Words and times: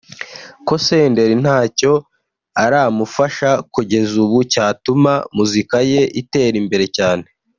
ko 0.67 0.73
Senderi 0.85 1.35
ntacyo 1.43 1.93
aramufasha 2.63 3.49
kugeza 3.73 4.13
ubu 4.25 4.37
cyatuma 4.53 5.11
muzika 5.37 5.77
ye 5.91 6.01
itera 6.21 6.55
imbere 6.63 6.85
cyane 6.97 7.25